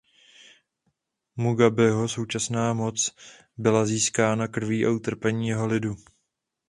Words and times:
Mugabeho 1.35 2.07
současná 2.07 2.73
moc 2.73 3.15
byla 3.57 3.85
získána 3.85 4.47
krví 4.47 4.85
a 4.85 4.89
utrpením 4.91 5.41
jeho 5.47 5.67
lidu. 5.67 5.95